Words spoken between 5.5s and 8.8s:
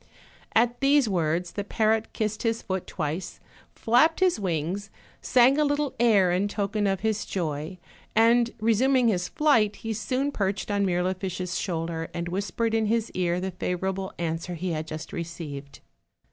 a little air in token of his joy, and re